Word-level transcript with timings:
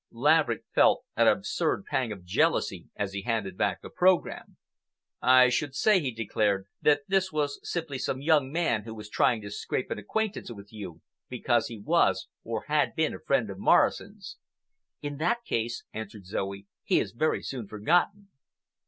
Laverick 0.09 0.63
felt 0.73 1.03
an 1.15 1.27
absurd 1.27 1.85
pang 1.85 2.11
of 2.11 2.25
jealousy 2.25 2.89
as 2.95 3.13
he 3.13 3.21
handed 3.21 3.55
back 3.55 3.83
the 3.83 3.89
programme. 3.91 4.57
"I 5.21 5.49
should 5.49 5.75
say," 5.75 5.99
he 5.99 6.11
declared, 6.11 6.65
"that 6.81 7.01
this 7.07 7.31
was 7.31 7.59
simply 7.61 7.99
some 7.99 8.19
young 8.19 8.51
man 8.51 8.81
who 8.83 8.95
was 8.95 9.11
trying 9.11 9.41
to 9.43 9.51
scrape 9.51 9.91
an 9.91 9.99
acquaintance 9.99 10.49
with 10.51 10.73
you 10.73 11.01
because 11.29 11.67
he 11.67 11.77
was 11.77 12.27
or 12.43 12.63
had 12.67 12.95
been 12.95 13.13
a 13.13 13.19
friend 13.19 13.51
of 13.51 13.59
Morrison's." 13.59 14.37
"In 15.03 15.17
that 15.17 15.43
case," 15.43 15.83
answered 15.93 16.25
Zoe, 16.25 16.65
"he 16.81 16.99
is 16.99 17.11
very 17.11 17.43
soon 17.43 17.67
forgotten." 17.67 18.29